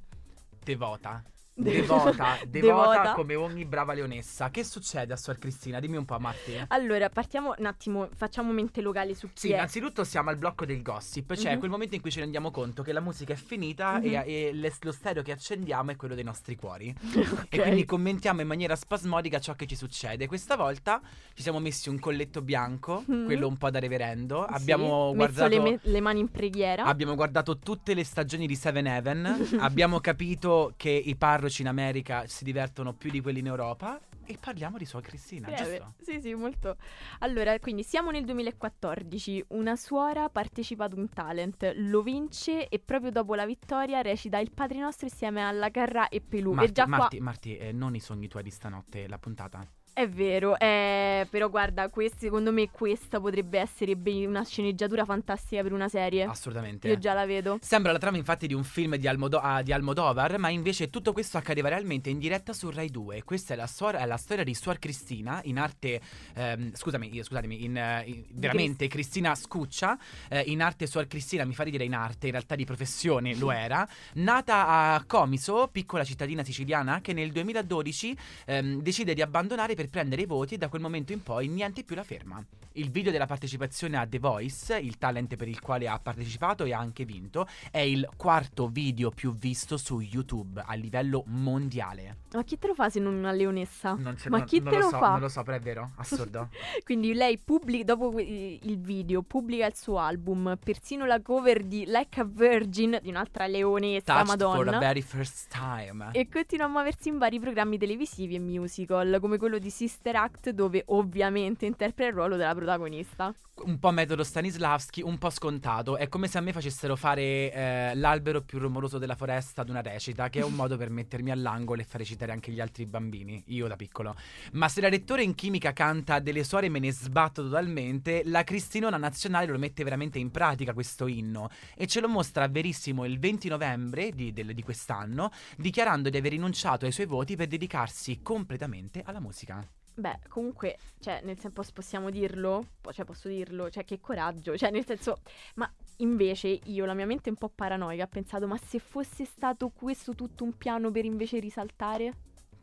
[0.64, 1.24] devota.
[1.60, 3.14] De- Devota, devota, Devota.
[3.14, 4.52] come ogni brava leonessa.
[4.52, 5.80] Che succede a Suor Cristina?
[5.80, 6.54] Dimmi un po', Marti.
[6.68, 9.56] Allora, partiamo un attimo, facciamo mente locale su chi Sì, è.
[9.56, 11.58] innanzitutto siamo al blocco del gossip, cioè Mhm.
[11.60, 14.06] quel momento in cui ci rendiamo conto che la musica è finita Mhm.
[14.06, 16.94] e, e le- lo stereo che accendiamo è quello dei nostri cuori.
[17.16, 17.48] Ok.
[17.50, 20.28] E quindi commentiamo in maniera spasmodica ciò che ci succede.
[20.28, 21.02] Questa volta
[21.34, 23.26] ci siamo messi un colletto bianco, Mhm.
[23.26, 24.46] quello un po' da reverendo.
[24.48, 25.50] Sì, Abbiamo guardato.
[25.50, 26.84] le, me- le mani in preghiera.
[26.84, 29.16] Abbiamo guardato tutte le stagioni di Seven Heaven.
[29.60, 31.16] abbiamo capito che i
[31.48, 34.00] parroci in America si divertono più di quelli in Europa.
[34.30, 35.78] e parliamo di Suor Cristina, Breve.
[35.78, 35.94] giusto?
[36.02, 36.76] Sì, sì, molto.
[37.20, 39.46] Allora, quindi siamo nel 2014.
[39.50, 44.52] Una suora partecipa ad un talent, lo vince e proprio dopo la vittoria recita il
[44.52, 46.52] Padre Nostro insieme alla Carrà e Pelù.
[46.52, 49.66] Marti, e già qua Marti, Marti, eh, non i sogni tuoi di stanotte, la puntata.
[49.98, 55.64] È vero, eh, però guarda, quest- secondo me questa potrebbe essere ben- una sceneggiatura fantastica
[55.64, 56.22] per una serie.
[56.26, 56.88] Assolutamente.
[56.88, 57.58] Io già la vedo.
[57.62, 61.14] Sembra la trama infatti di un film di, Almodo- ah, di Almodovar, ma invece tutto
[61.14, 63.24] questo accadeva realmente in diretta su Rai 2.
[63.24, 66.00] Questa è la, suor- è la storia di Suor Cristina, in arte,
[66.36, 69.98] ehm, scusami, scusatemi, in, eh, in- veramente Cristina Scuccia,
[70.30, 73.50] eh, in arte Suor Cristina, mi fa dire in arte, in realtà di professione lo
[73.52, 79.86] era, nata a Comiso, piccola cittadina siciliana, che nel 2012 ehm, decide di abbandonare per
[79.88, 82.44] prendere i voti e da quel momento in poi niente più la ferma.
[82.74, 86.74] Il video della partecipazione a The Voice, il talent per il quale ha partecipato e
[86.74, 92.18] ha anche vinto, è il quarto video più visto su YouTube a livello mondiale.
[92.34, 93.94] Ma chi te lo fa se non una leonessa?
[93.98, 95.10] Non c'è- Ma non- chi non te lo so, fa?
[95.12, 96.50] Non lo so, però è vero, assurdo.
[96.86, 102.20] Quindi lei pubblica, dopo il video, pubblica il suo album, persino la cover di Like
[102.20, 104.78] a Virgin, di un'altra leonessa, Touched for the Madonna.
[104.78, 106.10] very first time.
[106.12, 110.50] E continua a muoversi in vari programmi televisivi e musical, come quello di Sister Act,
[110.50, 113.32] dove ovviamente interpreta il ruolo della protagonista.
[113.58, 115.98] Un po' metodo Stanislavski, un po' scontato.
[115.98, 119.82] È come se a me facessero fare eh, l'albero più rumoroso della foresta ad una
[119.82, 123.44] recita, che è un modo per mettermi all'angolo e far recitare anche gli altri bambini,
[123.48, 124.16] io da piccolo.
[124.54, 128.98] Ma se la lettore in chimica canta delle suore me ne sbatto totalmente, la Cristinona
[128.98, 133.48] nazionale lo mette veramente in pratica questo inno e ce lo mostra verissimo il 20
[133.48, 139.04] novembre di, del- di quest'anno, dichiarando di aver rinunciato ai suoi voti per dedicarsi completamente
[139.06, 139.67] alla musica.
[140.00, 142.68] Beh, comunque, cioè, nel senso possiamo dirlo?
[142.92, 143.68] Cioè, posso dirlo?
[143.72, 144.56] Cioè, che coraggio.
[144.56, 145.22] Cioè, nel senso,
[145.56, 149.70] ma invece io, la mia mente un po' paranoica, ha pensato, ma se fosse stato
[149.70, 152.14] questo tutto un piano per invece risaltare?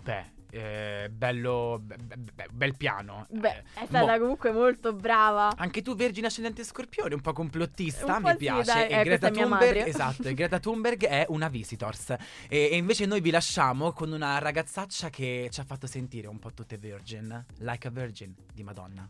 [0.04, 3.26] Beh, eh, bello, be- be- be- bel piano.
[3.30, 5.52] Beh, Eh, è stata mo- comunque molto brava.
[5.56, 8.72] Anche tu, Vergine Ascendente Scorpione, un po' complottista, Un po' mi sì, piace.
[8.72, 12.10] dai, e eh, Greta Thunberg, esatto, e Greta Thunberg è una visitors.
[12.10, 16.38] E, e invece noi vi lasciamo con una ragazzaccia che ci ha fatto sentire un
[16.38, 19.08] po' tutte virgin, like a virgin di Madonna.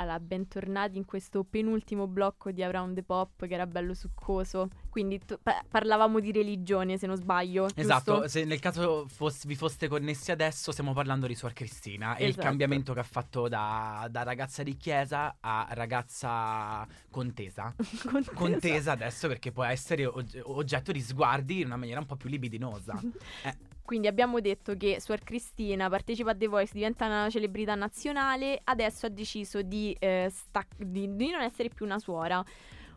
[0.00, 4.70] Allora, bentornati in questo penultimo blocco di Around the Pop che era bello succoso.
[4.88, 7.68] Quindi tu- pa- parlavamo di religione, se non sbaglio.
[7.74, 8.28] Esatto, giusto?
[8.28, 12.30] se nel caso fos- vi foste connessi adesso, stiamo parlando di Suor Cristina e il
[12.30, 12.46] Esatto.
[12.46, 17.74] cambiamento che ha fatto da, da ragazza di chiesa a ragazza contesa.
[18.10, 18.32] Contesa.
[18.32, 22.30] Contesa adesso perché può essere og- oggetto di sguardi in una maniera un po' più
[22.30, 22.98] libidinosa.
[23.44, 23.68] Eh.
[23.90, 29.06] Quindi abbiamo detto che Suor Cristina partecipa a The Voice, diventa una celebrità nazionale, adesso
[29.06, 32.40] ha deciso di, eh, stac- di- di non essere più una suora.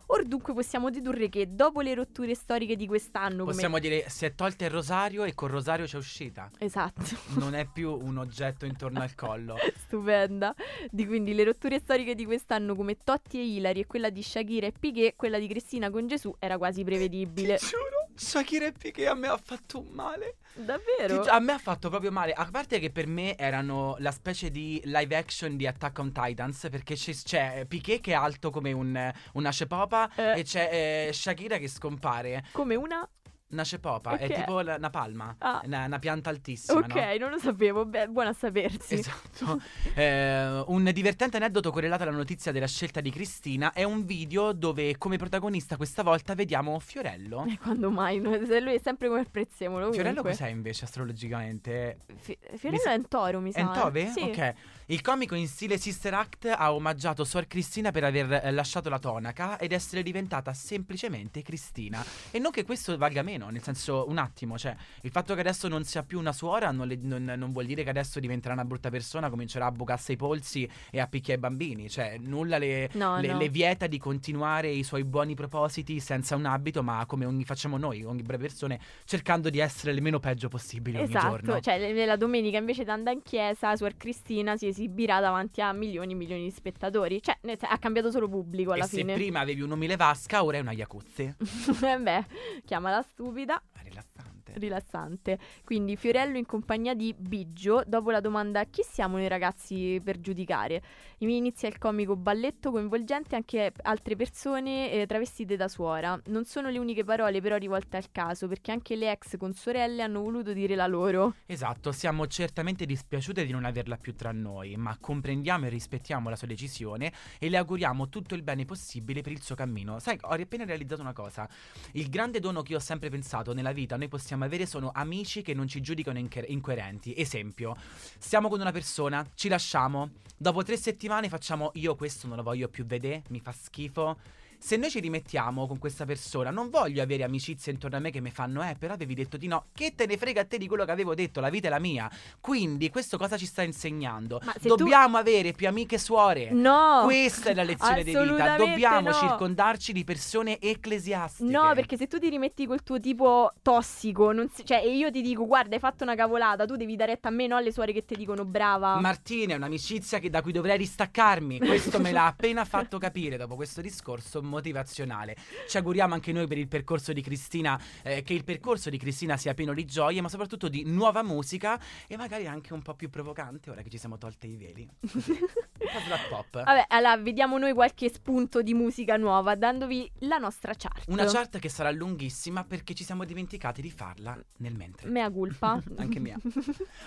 [0.06, 4.24] Or dunque possiamo dedurre che dopo le rotture storiche di quest'anno, come- Possiamo dire si
[4.26, 6.48] è tolta il rosario e col rosario c'è uscita.
[6.58, 7.02] Esatto.
[7.38, 9.56] Non è più un oggetto intorno al collo.
[9.74, 10.54] Stupenda.
[10.90, 14.66] Di quindi le rotture storiche di quest'anno come Totti e Hilary e quella di Shakira
[14.68, 17.56] e Piquet, quella di Cristina con Gesù era quasi prevedibile.
[17.56, 20.36] Ti giuro, Shakira e Piqué a me ha fatto male.
[20.54, 21.22] Davvero?
[21.22, 22.32] Ti a me ha fatto proprio male.
[22.32, 26.68] A parte che per me erano la specie di live action di Attack on Titans.
[26.70, 30.40] Perché c'è, c'è Piqué che è alto come un, una cepopa Eh.
[30.40, 32.44] e c'è eh, Shakira che scompare.
[32.52, 33.08] Come una?
[33.54, 34.34] Una cepopa, è Ok.
[34.34, 35.62] tipo la- una palma, Ah.
[35.64, 36.80] una, una pianta altissima.
[36.80, 37.16] Ok, no?
[37.20, 37.86] non lo sapevo.
[37.86, 38.94] Beh, buona a sapersi.
[38.94, 39.60] Esatto.
[39.94, 44.98] Eh, un divertente aneddoto correlato alla notizia della scelta di Cristina è un video dove
[44.98, 47.44] come protagonista questa volta vediamo Fiorello.
[47.48, 48.20] E quando mai?
[48.20, 49.92] Lui è sempre come il prezzemolo.
[49.92, 51.98] Fiorello cos'è invece astrologicamente?
[52.16, 53.58] Fi- Fiorello sa- è un toro, mi sa.
[53.60, 53.78] È un eh.
[53.78, 54.06] Tove?
[54.08, 54.20] Sì.
[54.22, 54.54] Ok.
[54.88, 58.98] Il comico in stile Sister Act ha omaggiato Suor Cristina per aver eh, lasciato la
[58.98, 62.04] tonaca ed essere diventata semplicemente Cristina.
[62.30, 65.68] E non che questo valga meno, nel senso, un attimo, cioè, il fatto che adesso
[65.68, 68.66] non sia più una suora non, le- non- non vuol dire che adesso diventerà una
[68.66, 71.88] brutta persona, comincerà a bucarsi i polsi e a picchiare i bambini.
[71.88, 73.38] Cioè, nulla le, No, le- no.
[73.38, 77.78] le vieta di continuare i suoi buoni propositi senza un abito, ma come ogni facciamo
[77.78, 81.60] noi, ogni brave persone, cercando di essere le meno peggio possibili ogni Esatto, giorno.
[81.62, 85.72] cioè le- la domenica invece di andare in chiesa, Suor Cristina si esibirà davanti a
[85.72, 87.22] milioni e milioni di spettatori.
[87.22, 89.14] Cioè, ha cambiato solo pubblico alla e se fine.
[89.14, 91.34] prima avevi un'umile vasca, ora è una Iacuzzi.
[91.84, 92.24] Eh Beh,
[92.64, 93.62] chiamala stupida.
[93.74, 94.43] Ma rilassante.
[94.54, 95.38] Rilassante.
[95.64, 100.82] Quindi Fiorello in compagnia di Biggio, dopo la domanda chi siamo noi ragazzi per giudicare?
[101.18, 106.20] Inizia il comico balletto coinvolgente anche altre persone eh, travestite da suora.
[106.26, 110.20] Non sono le uniche parole però rivolte al caso, perché anche le ex consorelle hanno
[110.20, 111.34] voluto dire la loro.
[111.46, 116.36] Esatto, siamo certamente dispiaciute di non averla più tra noi, ma comprendiamo e rispettiamo la
[116.36, 119.98] sua decisione e le auguriamo tutto il bene possibile per il suo cammino.
[119.98, 121.48] Sai, ho appena realizzato una cosa.
[121.92, 125.54] Il grande dono che ho sempre pensato nella vita noi possiamo avere sono amici che
[125.54, 127.14] non ci giudicano incher- incoerenti.
[127.16, 127.76] Esempio,
[128.18, 132.68] stiamo con una persona, ci lasciamo, dopo tre settimane facciamo io questo non lo voglio
[132.68, 134.18] più vedere, mi fa schifo.
[134.66, 138.22] Se noi ci rimettiamo con questa persona, non voglio avere amicizie intorno a me che
[138.22, 139.66] mi fanno, eh, però avevi detto di no.
[139.74, 141.40] Che te ne frega a te di quello che avevo detto?
[141.40, 142.10] La vita è la mia.
[142.40, 144.40] Quindi, questo cosa ci sta insegnando?
[144.58, 146.50] Se tu- Dobbiamo avere più amiche suore.
[146.50, 147.02] No!
[147.04, 148.56] Questa è la lezione di vita.
[148.56, 149.14] Dobbiamo no.
[149.14, 151.50] circondarci di persone ecclesiastiche.
[151.50, 155.10] No, perché se tu ti rimetti col tuo tipo tossico, non si- cioè, e io
[155.10, 157.70] ti dico, guarda, hai fatto una cavolata, tu devi dare retta a me, no alle
[157.70, 158.98] suore che ti dicono brava.
[158.98, 161.58] Martina è un'amicizia che- da cui dovrei distaccarmi.
[161.58, 165.36] Questo me l'ha appena fatto capire dopo questo discorso motivazionale.
[165.68, 169.36] Ci auguriamo anche noi per il percorso di Cristina, eh, che il percorso di Cristina
[169.36, 173.10] sia pieno di gioie, ma soprattutto di nuova musica e magari anche un po' più
[173.10, 174.88] provocante ora che ci siamo tolte i veli.
[176.04, 176.64] Slap pop.
[176.64, 181.04] Vabbè, allora vediamo noi qualche spunto di musica nuova, dandovi la nostra chart.
[181.08, 185.08] Una chart che sarà lunghissima perché ci siamo dimenticati di farla nel mentre.
[185.08, 185.80] Mea culpa.
[185.96, 186.36] Anche mia.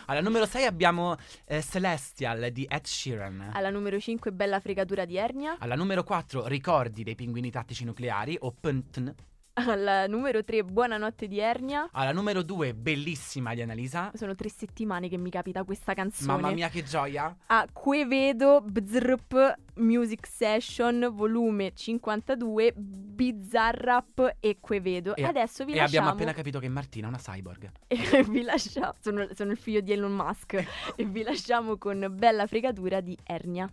[0.06, 3.52] Alla numero 6 abbiamo eh, Celestial di Ed Sheeran.
[3.54, 5.58] Alla numero 5, bella fregatura di ernia.
[5.60, 9.14] Alla numero 4 Ricordi dei pinguini tattici nucleari o PNTN.
[9.60, 11.90] Alla numero 3, buonanotte di ernia.
[11.92, 14.12] Alla numero 2 Bellissima di Annalisa.
[14.14, 16.32] Sono tre settimane che mi capita questa canzone.
[16.32, 17.36] Mamma mia che gioia.
[17.48, 25.16] A Quevedo Bzrp Music Session volume 52 Bizzarrap e Quevedo.
[25.16, 27.72] E- Adesso vi e lasciamo abbiamo appena capito che Martina è una cyborg.
[27.88, 30.54] e vi lasciamo sono, sono il figlio di Elon Musk
[30.96, 33.68] e vi lasciamo con bella fregatura di ernia.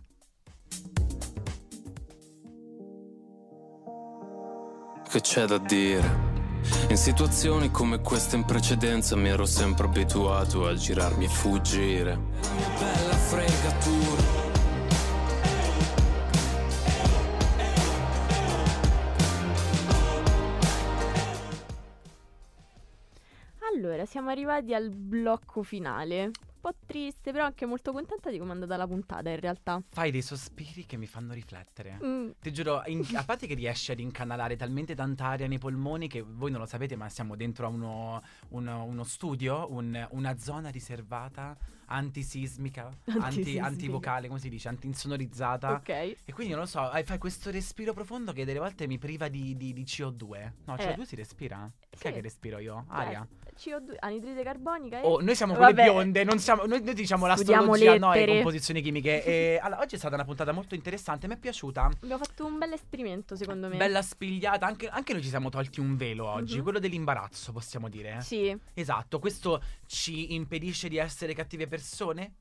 [5.15, 6.03] Che c'è da dire?
[6.89, 12.17] In situazioni come queste in precedenza mi ero sempre abituato a girarmi e fuggire.
[12.17, 14.23] Bella fregatura.
[23.73, 26.31] Allora, siamo arrivati al blocco finale.
[26.65, 29.79] Po' triste, però anche molto contenta di come è andata la puntata in realtà.
[29.91, 31.99] Fai dei sospiri che mi fanno riflettere.
[32.03, 36.07] Mm, Ti giuro, in- a parte che riesci ad incanalare talmente tanta aria nei polmoni
[36.07, 40.37] che voi non lo sapete, ma siamo dentro a uno, uno- uno studio, un- una
[40.39, 41.55] zona riservata,
[41.87, 45.71] antisismica, anti, antivocale, come si dice, antinsonorizzata.
[45.73, 45.89] ok.
[45.89, 49.55] E quindi non lo so, fai questo respiro profondo che delle volte mi priva di,
[49.55, 50.51] di- di CO2.
[50.65, 50.83] No, Eh.
[50.95, 51.69] CO2 si respira?
[51.89, 52.13] Che è Sì.
[52.13, 52.85] che respiro io?
[52.87, 53.27] Aria.
[53.57, 55.05] CO2, anidride carbonica e...
[55.05, 55.89] Oh, noi siamo quelle Vabbè.
[55.89, 58.33] bionde, non siamo, noi, noi diciamo l'astrologia, no, le lettere.
[58.41, 59.23] composizioni chimiche.
[59.23, 61.83] E, allora, oggi è stata una puntata molto interessante, mi è piaciuta.
[61.85, 63.77] Abbiamo fatto un bel esperimento secondo me.
[63.77, 66.63] Bella spigliata, anche, anche noi ci siamo tolti un velo oggi, Mhm.
[66.63, 68.19] quello dell'imbarazzo, possiamo dire.
[68.21, 71.73] Sì, Esatto, questo ci impedisce di essere cattive persone?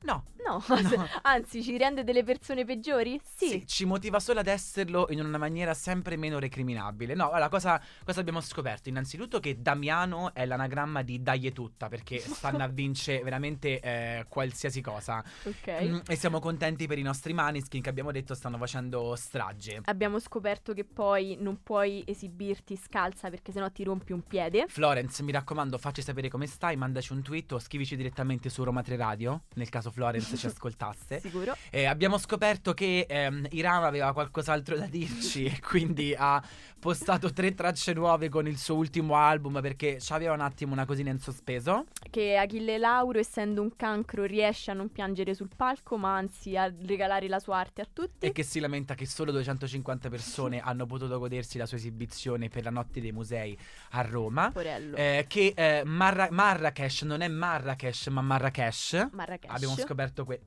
[0.03, 0.25] No.
[0.47, 0.63] no, No.
[1.23, 3.21] anzi ci rende delle persone peggiori?
[3.25, 3.67] Sì.
[3.67, 7.15] ci motiva solo ad esserlo in una maniera sempre meno recriminabile.
[7.15, 8.89] No, allora, cosa, cosa abbiamo scoperto?
[8.89, 14.81] Innanzitutto che Damiano è l'anagramma di Daglie tutta, perché stanno a vincere veramente eh, qualsiasi
[14.83, 15.25] cosa.
[15.45, 15.83] Ok.
[15.83, 19.81] Mm, e siamo contenti per i nostri maniskin che abbiamo detto stanno facendo strage.
[19.85, 24.67] Abbiamo scoperto che poi non puoi esibirti scalza perché sennò ti rompi un piede.
[24.69, 28.83] Florence, mi raccomando, facci sapere come stai, mandaci un tweet o scrivici direttamente su Roma
[28.83, 29.24] 3 Radio,
[29.55, 31.21] nel caso Florence ci ascoltasse.
[31.25, 31.57] Sicuro.
[31.71, 36.43] Eh, abbiamo scoperto che ehm, Irama aveva qualcos'altro da dirci e quindi ha
[36.85, 41.09] postato tre tracce nuove con il suo ultimo album perché aveva un attimo una cosina
[41.09, 41.87] in sospeso.
[42.11, 46.71] Che Achille Lauro, essendo un cancro, riesce a non piangere sul palco, ma anzi a
[46.83, 48.27] regalare la sua arte a tutti.
[48.27, 52.65] E che si lamenta che solo 250 persone hanno potuto godersi la sua esibizione per
[52.65, 53.59] la notte dei musei
[53.93, 54.51] a Roma.
[54.53, 54.97] Porello.
[54.97, 59.09] Eh, che eh, Marra- Marrakesh non è Marrakesh ma Marrakesh.
[59.15, 59.51] Marrakesh.
[59.55, 60.43] Abbiamo scoperto que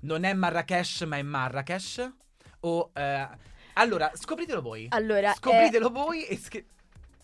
[0.00, 2.12] Non è Marrakesh ma è Marrakesh.
[2.60, 3.28] O eh,
[3.74, 4.86] allora, scopritelo voi.
[4.90, 6.66] Allora, Scopritelo voi e scri-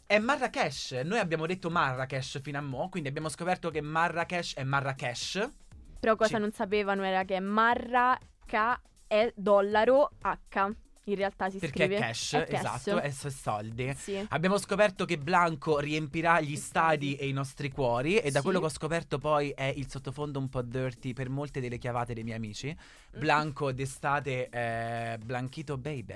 [0.07, 0.93] è Marrakesh.
[1.05, 5.37] Noi abbiamo detto Marrakesh fino a mo', quindi abbiamo scoperto che Marrakesh è Marrakesh.
[5.37, 5.53] eh,
[5.99, 6.41] però cosa sì.
[6.41, 10.75] non sapevano era che Marra K è dollaro H.
[11.07, 12.59] In realtà si Perché scrive è cash, È cash.
[12.61, 13.95] esatto, è s- soldi.
[13.95, 14.25] Sì.
[14.31, 18.45] Abbiamo scoperto che Blanco riempirà gli stadi e i nostri cuori e da Sì.
[18.45, 22.15] quello che ho scoperto poi è il sottofondo un po' dirty per molte delle chiavate
[22.15, 22.75] dei miei amici.
[22.75, 23.19] Mm.
[23.21, 26.15] Blanco d'estate, eh, Blanchito baby.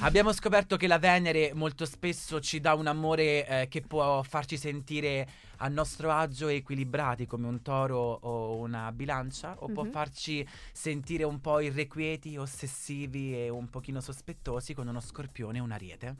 [0.00, 4.58] Abbiamo scoperto che la Venere molto spesso ci dà un amore eh, che può farci
[4.58, 5.26] sentire
[5.58, 9.90] a nostro agio e equilibrati come un toro o una bilancia o può Mhm.
[9.90, 15.72] farci sentire un po' irrequieti, ossessivi e un pochino sospettosi con uno scorpione e un
[15.72, 16.16] ariete.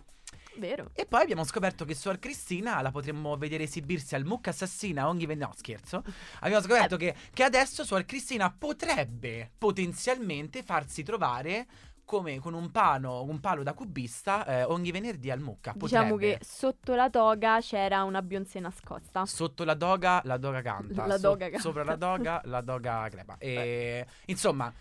[0.58, 0.90] Vero.
[0.94, 5.26] E poi abbiamo scoperto che Suor Cristina la potremmo vedere esibirsi al Mucca Assassina ogni
[5.26, 5.44] venerdì.
[5.46, 6.02] No, scherzo.
[6.40, 6.98] Abbiamo scoperto Eh.
[6.98, 11.66] che, che adesso Suor Cristina potrebbe potenzialmente farsi trovare
[12.06, 15.74] come con un pano, un palo da cubista eh, ogni venerdì al Mucca.
[15.76, 16.38] Diciamo Potrebbe.
[16.38, 19.26] che sotto la toga c'era una Beyoncé nascosta.
[19.26, 21.04] Sotto la doga, la doga canta.
[21.04, 21.60] La So- doga canta.
[21.60, 23.36] Sopra la doga, la doga crepa.
[23.46, 24.72] E, insomma,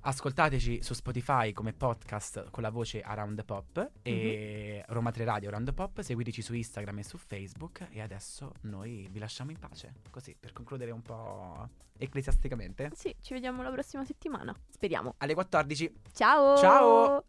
[0.00, 4.94] ascoltateci su Spotify come podcast con la voce Around the Pop e Mhm.
[4.94, 6.00] Roma 3 Radio Around the Pop.
[6.00, 7.86] Seguiteci su Instagram e su Facebook.
[7.90, 9.94] E adesso noi vi lasciamo in pace.
[10.10, 11.68] Così, per concludere un po'
[11.98, 12.90] ecclesiasticamente.
[12.94, 14.54] Sì, ci vediamo la prossima settimana.
[14.70, 15.14] Speriamo.
[15.18, 15.92] Alle 14.
[16.12, 16.56] Ciao!
[16.58, 17.24] Ciao!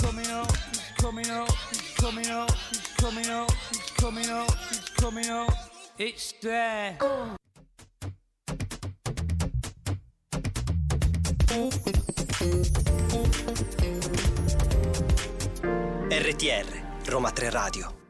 [0.00, 4.92] coming up, he's coming up, he's coming up, he's coming up, he's coming up, he's
[4.94, 5.52] coming up.
[5.96, 6.96] It's there.
[16.10, 16.66] RTR,
[17.06, 18.05] Roma 3 Radio.